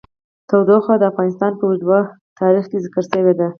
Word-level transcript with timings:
تودوخه 0.49 0.93
د 0.97 1.03
افغانستان 1.11 1.51
په 1.59 1.63
اوږده 1.69 1.99
تاریخ 2.39 2.65
کې 2.71 2.77
ذکر 2.85 3.03
شوی 3.11 3.33
دی. 3.39 3.47